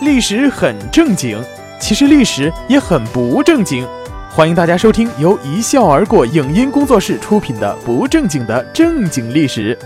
[0.00, 1.38] 历史很正经，
[1.78, 3.86] 其实历史也很不正经。
[4.30, 9.76] 欢迎大家收听由一笑而过影音工作室出品的《不正经的正经历史》。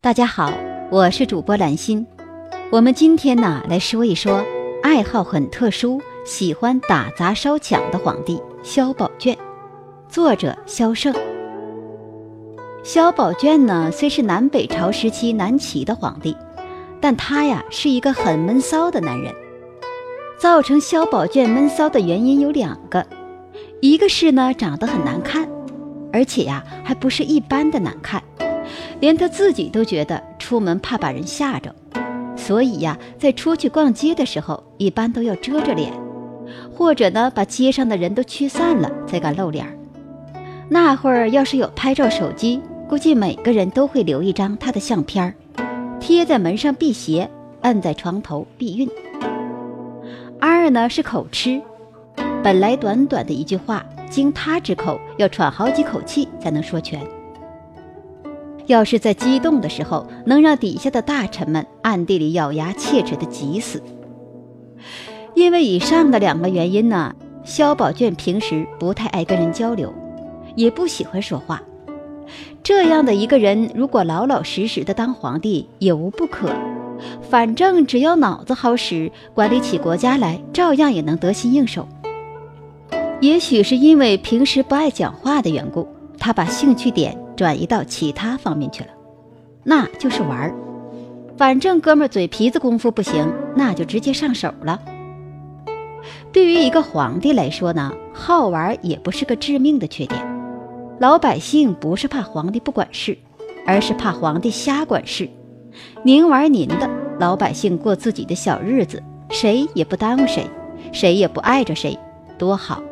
[0.00, 0.52] 大家好，
[0.90, 2.04] 我是主播兰心。
[2.68, 4.44] 我们今天呢来说一说
[4.82, 9.38] 爱好很特殊、喜欢打砸烧抢的皇帝萧宝卷。
[10.08, 11.14] 作者萧胜。
[12.82, 16.36] 萧宝卷呢虽是南北朝时期南齐的皇帝。
[17.00, 19.34] 但他呀是一个很闷骚的男人，
[20.38, 23.06] 造成萧宝卷闷骚的原因有两个，
[23.80, 25.48] 一个是呢长得很难看，
[26.12, 28.22] 而且呀还不是一般的难看，
[29.00, 31.74] 连他自己都觉得出门怕把人吓着，
[32.36, 35.92] 所以呀在出去逛街的时候一般都要遮着脸，
[36.74, 39.66] 或者呢把街上的人都驱散了才敢露脸。
[40.68, 45.34] 那会儿要是有拍照手机，估计每个人都会留一张他的相片儿。
[46.00, 48.88] 贴在门上辟邪，摁在床头避孕。
[50.40, 51.60] 二呢是口吃，
[52.42, 57.00] 本来短短的一句话，经他之口要喘好几口气才能说全。
[58.66, 63.82] 要是在激动的时候，能让底下的大臣们暗地里咬牙切齿的急死。
[65.34, 67.14] 因为以上的两个原因呢，
[67.44, 69.92] 萧宝卷平时不太爱跟人交流，
[70.56, 71.62] 也不喜欢说话。
[72.62, 76.48] 这样的一个人，如果老老实实的当皇帝也无不可。
[77.22, 81.88] 反正只要脑子好使，管理起国家来，照样也能得心应手。
[83.20, 85.88] 也许是因为平时不爱讲话的缘故，
[86.18, 88.90] 他把兴趣点转移到其他方面去了，
[89.64, 90.54] 那就是玩儿。
[91.38, 94.78] 反正哥们儿嘴皮子功夫不行，那就直接上手了。
[96.32, 100.29] 对于一个皇帝来说呢，好玩也不是个致命的缺点。
[101.00, 103.16] 老百姓不是怕皇帝不管事，
[103.66, 105.26] 而是怕皇帝瞎管事。
[106.02, 110.44] 您玩您的，老百姓过自己的小日子，谁也不耽误谁，
[110.92, 111.98] 谁也不碍着谁，
[112.36, 112.82] 多好！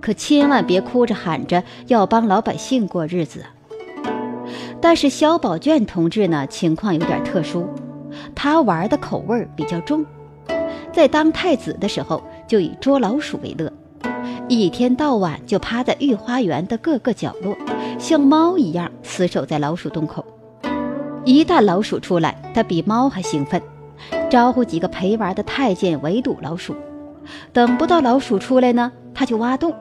[0.00, 3.44] 可千万别哭着喊着要帮老百姓过日子。
[4.80, 7.68] 但是萧宝卷同志呢，情况有点特殊，
[8.34, 10.06] 他玩的口味比较重，
[10.90, 13.70] 在当太子的时候就以捉老鼠为乐。
[14.48, 17.54] 一天到晚就趴在御花园的各个角落，
[17.98, 20.24] 像猫一样死守在老鼠洞口。
[21.26, 23.60] 一旦老鼠出来，他比猫还兴奋，
[24.30, 26.74] 招呼几个陪玩的太监围堵老鼠。
[27.52, 29.74] 等不到老鼠出来呢，他就挖洞，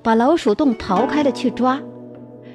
[0.00, 1.80] 把老鼠洞刨开了去抓。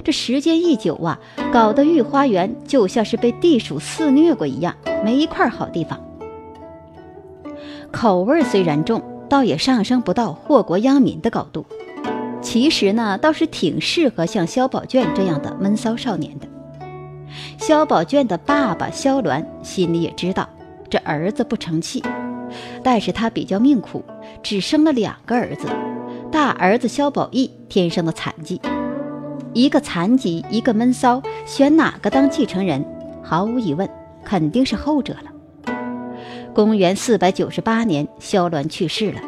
[0.01, 1.19] 这时间一久啊，
[1.51, 5.99] 搞得御花园就像是被地鼠肆虐过一样，没一块好地方。
[7.91, 9.01] 口味虽然重。
[9.29, 11.65] 倒也上升不到祸国殃民的高度，
[12.41, 16.47] 其实呢，倒是挺适合像萧宝卷这样的闷骚少年的。
[17.57, 20.49] 萧宝卷的爸爸萧鸾心里也知道
[20.89, 22.03] 这儿子不成器，
[22.83, 24.03] 但是他比较命苦，
[24.41, 25.67] 只生了两个儿子，
[26.31, 28.59] 大儿子萧宝义天生的残疾，
[29.53, 32.83] 一个残疾，一个闷骚，选哪个当继承人？
[33.21, 33.87] 毫无疑问，
[34.25, 35.31] 肯定是后者了。
[36.59, 39.21] 公元四百九十八年，萧鸾去世了。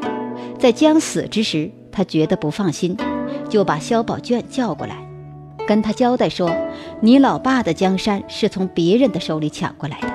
[0.59, 2.97] 在将死之时，他觉得不放心，
[3.47, 4.97] 就把萧宝卷叫过来，
[5.65, 6.53] 跟他交代说
[6.99, 10.09] ：“你老爸的江山是从别人的手里抢过来的，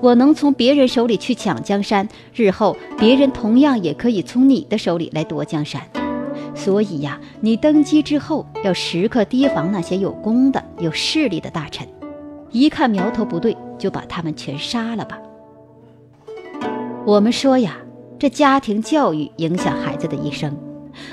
[0.00, 5.82] 我能从别人手里去抢江山，日后别人同样也可以从你的手里来夺江山。
[6.54, 11.86] 所以呀，你登基之后要时刻提防那些有功的、有势力的大臣，
[12.50, 15.18] 一看苗头不对，就把他们全杀了吧。”
[17.06, 17.76] 我们说呀，
[18.18, 20.56] 这家庭教育影响孩子的一生。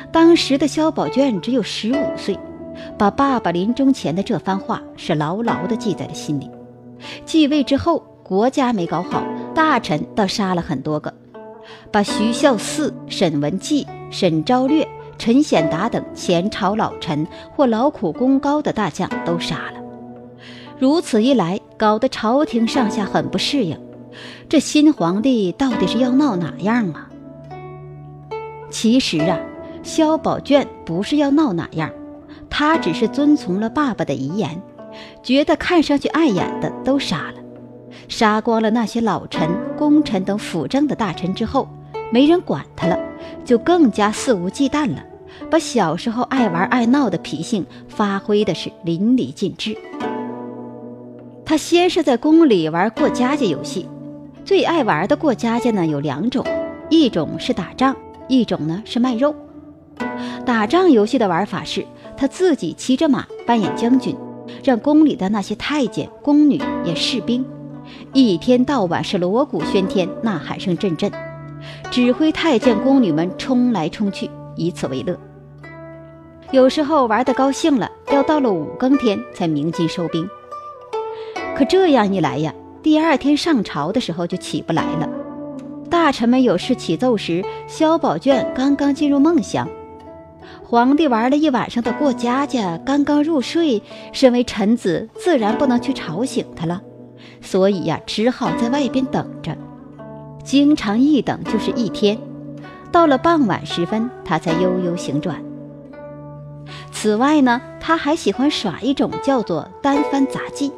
[0.09, 2.39] 当时的萧宝卷只有十五岁，
[2.97, 6.49] 把爸爸临终前的这番话是牢牢地记在了心里。
[7.25, 9.21] 继位之后，国家没搞好，
[9.53, 11.13] 大臣倒杀了很多个，
[11.91, 14.87] 把徐孝嗣、沈文季、沈昭略、
[15.17, 19.81] 陈显达等前朝老臣或劳苦功高的大将都杀了。
[20.79, 23.77] 如此一来，搞得朝廷上下很不适应。
[24.49, 27.09] 这新皇帝到底是要闹哪样啊？
[28.69, 29.39] 其实啊，
[29.83, 31.89] 萧宝卷不是要闹哪样，
[32.49, 34.61] 他只是遵从了爸爸的遗言，
[35.21, 37.35] 觉得看上去碍眼的都杀了，
[38.07, 41.67] 杀光了那些老臣、功臣等辅政的大臣之后，
[42.11, 42.97] 没人管他了，
[43.43, 45.03] 就更加肆无忌惮了，
[45.49, 49.77] 把小时候爱玩爱闹的脾性发挥的是淋漓尽致。
[51.45, 53.85] 他先是在宫里玩过家家游戏。
[54.51, 56.45] 最爱玩的过家家呢有两种，
[56.89, 57.95] 一种是打仗，
[58.27, 59.33] 一种呢是卖肉。
[60.45, 61.85] 打仗游戏的玩法是，
[62.17, 64.13] 他自己骑着马扮演将军，
[64.61, 67.45] 让宫里的那些太监、宫女演士兵，
[68.11, 71.09] 一天到晚是锣鼓喧天，呐喊声阵阵，
[71.89, 75.17] 指挥太监宫女们冲来冲去，以此为乐。
[76.51, 80.27] 有时候玩得高兴了，要到了五更天才鸣金收兵。
[81.55, 85.07] 可这样一来呀，第二天上朝的时候就起不来了。
[85.89, 89.67] 大臣们有事启奏时，萧宝卷刚刚进入梦乡。
[90.63, 93.83] 皇帝玩了一晚上的过家家，刚刚入睡，
[94.13, 96.81] 身为臣子，自然不能去吵醒他了。
[97.41, 99.55] 所以呀，只好在外边等着。
[100.43, 102.17] 经常一等就是一天，
[102.91, 105.43] 到了傍晚时分，他才悠悠醒转。
[106.91, 110.71] 此外呢，他还喜欢耍一种叫做单翻杂技。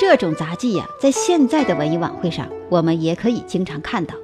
[0.00, 4.14] 这种杂技呀，在现在的文艺晚会上，我们也可以经常看到，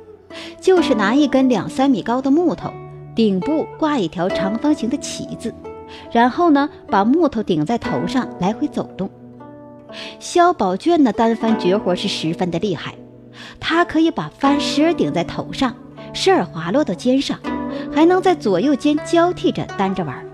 [0.61, 2.73] 就是拿一根两三米高的木头，
[3.17, 5.53] 顶部挂一条长方形的旗子，
[6.13, 9.11] 然后呢，把木头顶在头上来回走动。
[10.21, 12.95] 萧宝卷的单翻绝活是十分的厉害，
[13.59, 15.75] 他可以把翻石顶在头上，
[16.13, 17.37] 时而滑落到肩上，
[17.93, 20.25] 还能在左右肩交替着单着玩。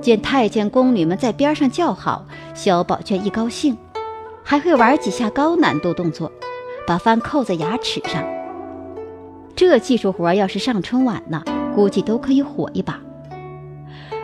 [0.00, 3.76] 见太监宫女们在边上叫好，萧宝卷一高兴。
[4.50, 6.32] 还会玩几下高难度动作，
[6.86, 8.24] 把饭扣在牙齿上。
[9.54, 12.98] 这技术活要是上春晚呢，估计都可以火一把。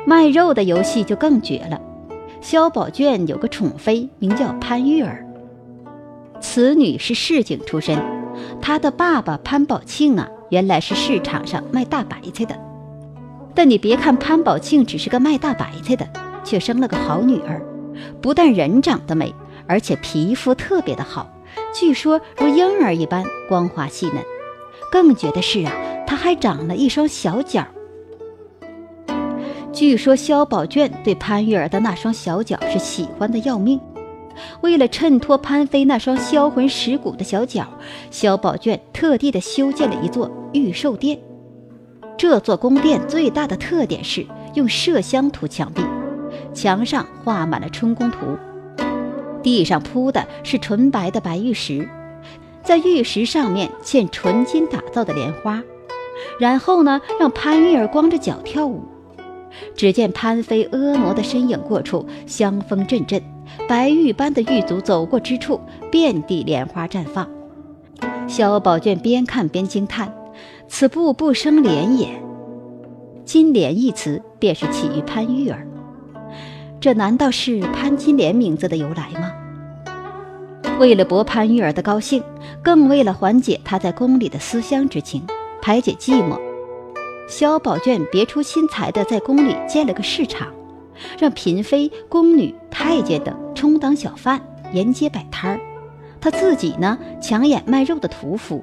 [0.06, 1.78] 卖肉的游戏就更绝了。
[2.40, 5.26] 萧宝卷有个宠妃，名叫潘玉儿。
[6.40, 8.02] 此女是市井出身，
[8.62, 12.58] 她的爸爸潘宝庆啊，原来是市场上卖大白菜的。
[13.54, 16.08] 但你别看潘宝庆只是个卖大白菜的，
[16.42, 17.60] 却生了个好女儿，
[18.22, 19.34] 不但人长得美。
[19.66, 21.28] 而且皮肤特别的好，
[21.72, 24.16] 据说如婴儿一般光滑细嫩。
[24.90, 25.72] 更绝的是啊，
[26.06, 27.66] 她还长了一双小脚。
[29.72, 33.80] 据说萧宝卷对潘玉儿的那双小脚是喜欢的要命。
[34.60, 37.66] 为了衬托潘妃那双销魂蚀骨的小脚，
[38.10, 41.18] 萧宝卷特地的修建了一座御兽殿。
[42.16, 44.24] 这座宫殿最大的特点是
[44.54, 45.82] 用麝香涂墙壁，
[46.52, 48.18] 墙上画满了春宫图。
[49.44, 51.88] 地上铺的是纯白的白玉石，
[52.64, 55.62] 在玉石上面嵌纯金打造的莲花，
[56.40, 58.82] 然后呢，让潘玉儿光着脚跳舞。
[59.76, 63.22] 只见潘妃婀娜的身影过处，香风阵阵，
[63.68, 65.60] 白玉般的玉足走过之处，
[65.92, 67.28] 遍地莲花绽放。
[68.26, 70.12] 萧宝卷边看边惊叹
[70.66, 72.08] ：“此步步生莲也。
[73.24, 75.68] ”“金莲”一词便是起于潘玉儿。
[76.80, 79.32] 这难道是潘金莲名字的由来吗？
[80.78, 82.22] 为了博潘玉儿的高兴，
[82.62, 85.22] 更为了缓解她在宫里的思乡之情，
[85.62, 86.38] 排解寂寞，
[87.28, 90.48] 萧宝卷别出心裁地在宫里建了个市场，
[91.18, 94.40] 让嫔妃、宫女、太监等充当小贩，
[94.72, 95.60] 沿街摆摊儿。
[96.20, 98.62] 他自己呢，抢眼卖肉的屠夫，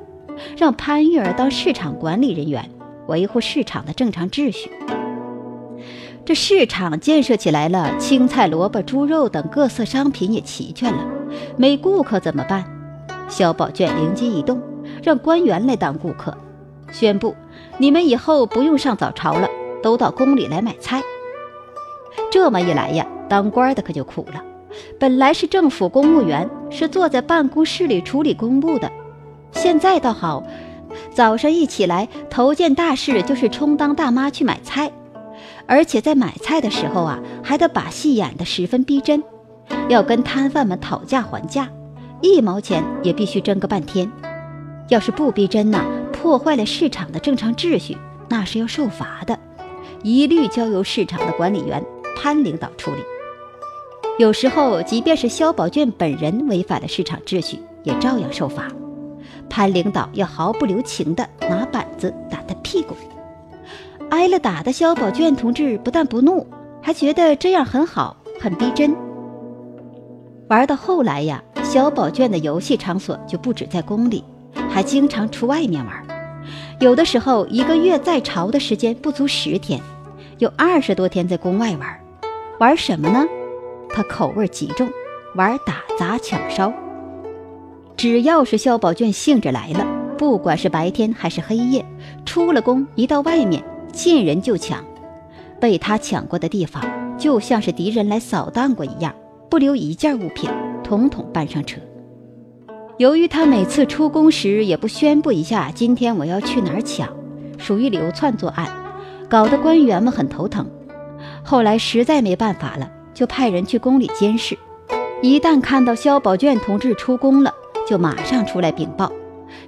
[0.58, 2.69] 让潘玉儿当市场管理人员，
[3.08, 4.69] 维护市场的正常秩序。
[6.23, 11.03] 这市场建设起来了，青菜、萝卜、猪肉等各色商品也齐全了，
[11.57, 12.63] 没顾客怎么办？
[13.27, 14.62] 萧宝卷灵机一动，
[15.01, 16.38] 让官员来当顾客，
[16.91, 17.35] 宣布
[17.79, 19.50] 你们以后不用上早朝了，
[19.81, 21.01] 都到宫里来买菜。
[22.29, 24.41] 这么一来呀，当官的可就苦了。
[25.00, 28.89] 本来是政府公务员，是坐在办公室里处理公务的，
[29.53, 30.44] 现在倒好，
[31.13, 34.91] 早上一起来，头件大事就是充 当大妈去买菜。
[35.65, 39.24] 而且在买菜的时候啊，还得把戏演得十分逼真，
[39.89, 41.70] 要跟摊贩们讨价还价，
[42.22, 44.12] 一毛钱也必须争个半天。
[44.89, 49.39] 要是不逼真呢，破坏了市场的正常秩序，那是要受罚的，
[50.03, 51.84] 一律交由市场的管理员
[52.17, 52.98] 潘领导处理。
[54.20, 58.67] 有时候，即便是萧宝卷本人违反了市场秩序，也照样受罚。
[59.50, 62.96] 潘领导要毫不留情地拿板子打他屁股。
[64.12, 66.46] 挨了打的萧宝卷同志不但不怒，
[66.82, 68.94] 还觉得这样很好，很逼真。
[70.50, 74.22] 玩到后来呀，萧宝卷的游戏场所就不止在宫里，
[74.70, 75.96] 还经常出外面玩。
[76.82, 79.80] 有的时候一个月在朝的时间不足十天，
[80.39, 82.00] 有二十多天在宫外玩。
[82.60, 83.25] 玩什么呢？
[83.89, 84.89] 他口味极重，
[85.36, 86.74] 玩打砸抢烧。
[87.96, 89.88] 只要是萧宝卷兴致来了，
[90.18, 91.86] 不管是白天还是黑夜，
[92.25, 93.63] 出了宫一到外面。
[93.91, 94.83] 见人就抢，
[95.60, 96.83] 被他抢过的地方，
[97.17, 99.13] 就像是敌人来扫荡过一样，
[99.50, 100.50] 不留一件物品，
[100.83, 101.79] 统统搬上车。
[102.98, 107.10] 由于他每次出宫时也不宣布一下今天我要去哪儿抢，
[107.57, 108.67] 属于流窜作案，
[109.27, 110.65] 搞得官员们很头疼。
[111.43, 114.57] 后来实在没办法了，就派人去宫里监视，
[115.21, 117.53] 一旦看到萧宝卷同志出宫了，
[117.88, 119.12] 就马上出来禀报。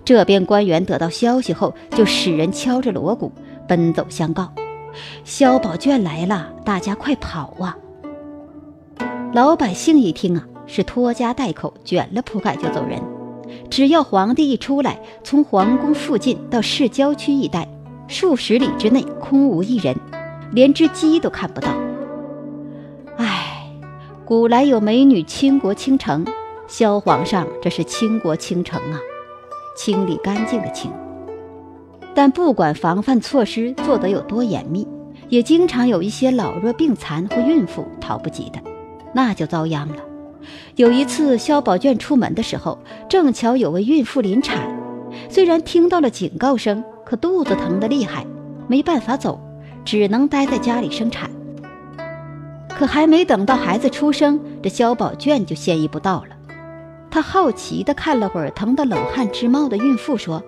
[0.06, 3.32] 这边官员得到消息后，就使人敲着锣鼓
[3.68, 4.52] 奔走相告
[5.24, 7.78] ：“萧宝卷来了，大家快跑啊！”
[9.34, 13.02] 老百姓一听啊，是拖家带口，卷了铺盖就走人。
[13.70, 17.68] 只要皇帝一出来，从皇宫附近到市郊区一带，
[18.08, 19.96] 数十里之内空无一人，
[20.52, 21.70] 连只鸡都看不到。
[23.18, 23.68] 唉，
[24.26, 26.26] 古来有美女倾国倾城，
[26.68, 29.00] 萧皇上这是倾国倾城啊！
[29.76, 30.92] 清理干净的清，
[32.16, 34.88] 但不管防范措施做得有多严密，
[35.30, 38.60] 也经常有一些老弱病残或孕妇逃不及的，
[39.14, 39.98] 那就遭殃了。
[40.76, 42.78] 有一次，肖宝卷出门的时候，
[43.10, 44.70] 正巧有位孕妇临产，
[45.30, 48.26] 虽然听到了警告声，可肚子疼得厉害，
[48.68, 49.40] 没办法走，
[49.86, 51.30] 只能待在家里生产。
[52.70, 56.36] 可还没等到孩子出生，这肖宝卷就先一步到了。
[57.10, 60.44] 他好奇地看了会儿疼得冷汗直冒的孕妇，说：“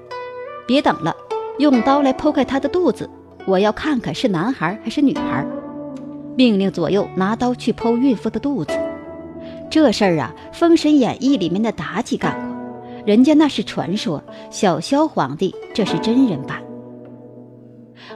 [0.68, 1.16] 别等了，
[1.60, 3.10] 用刀来剖开她的肚子，
[3.46, 5.46] 我要看看是男孩还是女孩。”
[6.38, 8.78] 命令左右拿刀去剖孕妇的肚子。
[9.70, 14.22] 这事儿啊，《封神演义》里面的妲己干过，人家那是传说，
[14.52, 16.62] 小萧皇帝这是真人版。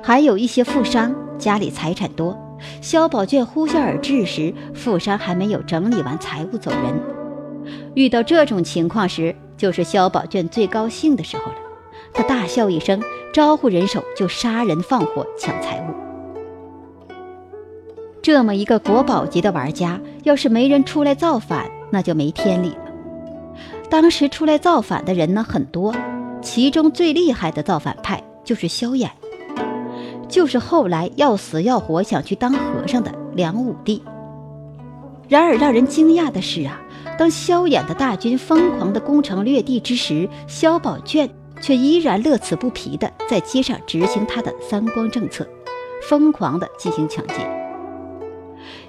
[0.01, 2.37] 还有一些富商家里财产多，
[2.81, 6.99] 萧宝卷呼啸而至时，富商还没有整理完财物走人。
[7.95, 11.57] 遇到这种情况时，就是萧宝卷最高兴的时候了。
[12.19, 17.13] 他大笑一声，招呼人手就杀人放火抢财物。
[18.21, 22.91] 这么一个国宝级的玩家，要是没人出来造反，那就没天理了。
[23.89, 25.95] 当时出来造反的人呢很多，
[26.41, 29.07] 其中最厉害的造反派就是萧衍，
[30.27, 34.03] 就是后来要死要活想去当和尚的梁武帝。
[35.29, 36.81] 然而让人惊讶的是啊。
[37.17, 41.29] 当萧衍的大军疯狂的攻城略地之时，萧宝卷
[41.61, 45.47] 却依然乐此不疲地在街上执行他的三光政策，
[46.07, 47.35] 疯狂地进行抢劫。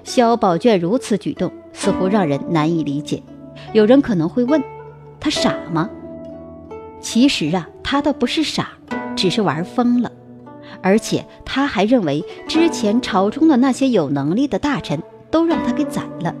[0.03, 3.21] 萧宝卷如此举动，似乎让人难以理解。
[3.73, 4.61] 有人可能会问：
[5.19, 5.89] 他傻吗？
[6.99, 8.69] 其实啊，他倒不是傻，
[9.15, 10.11] 只是玩疯了。
[10.81, 16.33] 而且他还认为，之前朝中的那些有能力的大臣都让他给宰了。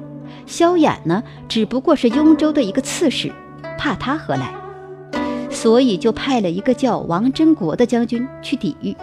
[0.45, 3.31] 萧衍呢，只不过是雍州的一个刺史，
[3.77, 4.60] 怕他何来？
[5.51, 8.95] 所以就派了一个叫王真国的将军去抵御。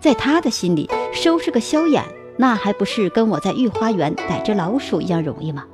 [0.00, 2.02] 在他的心里，收拾个萧衍，
[2.36, 5.64] 那还不是跟我在御花园逮只老鼠一样容易吗？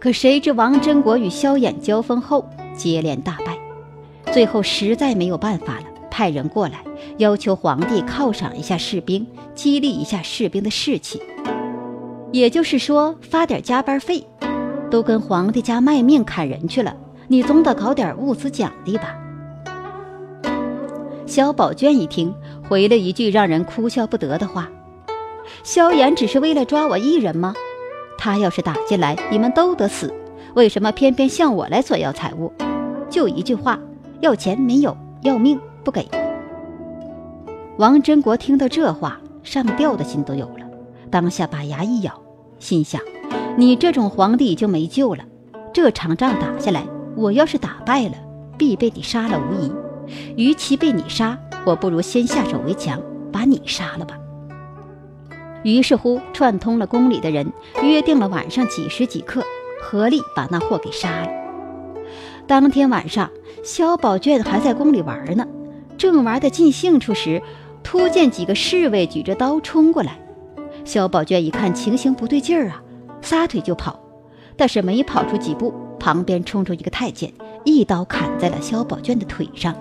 [0.00, 3.58] 可谁知王真国与萧衍交锋后，接连大败，
[4.32, 6.84] 最后实在没有办法了，派人过来
[7.18, 11.20] 要求皇帝犒赏一下士兵，激励一下士兵的士气。
[12.32, 14.26] 也就是说，发点加班费，
[14.90, 16.94] 都跟皇帝家卖命砍人去了，
[17.28, 19.16] 你总得搞点物资奖励吧？
[21.26, 22.32] 萧宝卷一听，
[22.68, 24.68] 回了一句让人哭笑不得的话
[25.64, 27.52] ：“萧衍只是为了抓我一人吗？
[28.16, 30.12] 他要是打进来，你们都得死。
[30.54, 32.52] 为什么偏偏向我来索要财物？
[33.10, 33.78] 就一句话，
[34.20, 36.08] 要钱没有，要命不给。”
[37.76, 40.66] 王真国听到这话，上吊的心都有了，
[41.10, 42.12] 当下把牙一咬。
[42.58, 43.00] 心想
[43.58, 45.24] ：“你这种皇帝就没救了。
[45.74, 48.14] 这场仗打下来，我要是打败了，
[48.56, 49.72] 必被你杀了无疑。
[50.36, 53.00] 与其被你杀，我不如先下手为强，
[53.32, 54.16] 把你杀了吧。”
[55.64, 59.42] 于是乎，串通了宫里的人，约定了晚上几时几刻，
[59.82, 61.28] 合力把那货给杀了。
[62.46, 63.28] 当天晚上，
[63.64, 65.44] 萧宝卷还在宫里玩呢，
[65.98, 67.42] 正玩得尽兴处时，
[67.82, 70.20] 突见几个侍卫举着刀冲过来。
[70.84, 72.80] 萧宝卷一看情形不对劲儿啊，
[73.20, 73.98] 撒腿就跑，
[74.56, 77.32] 但是没跑出几步，旁边冲出一个太监，
[77.64, 79.76] 一刀砍在了萧宝卷的腿上，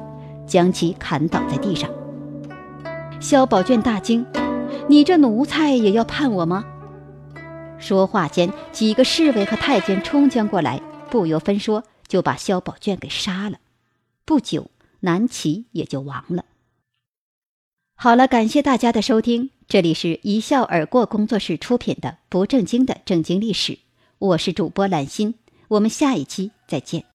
[0.46, 1.90] 将其砍倒在地上。
[3.22, 4.26] 萧宝卷大惊
[4.90, 6.66] ：“你这奴才也要判我吗？”
[7.80, 13.58] 说话间，几个侍卫和太监冲将过来，不由分说就把萧宝卷给杀了。
[14.26, 14.70] 不久，
[15.02, 16.46] 南齐也就亡了。
[17.96, 19.52] 好了，感谢大家的收听。
[19.68, 23.80] 这里是一笑而过工作室出品的不正经的正经历史，
[24.18, 25.36] 我是主播兰心，
[25.68, 27.15] 我们下一期再见。